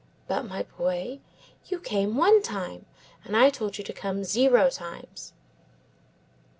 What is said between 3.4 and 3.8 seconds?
told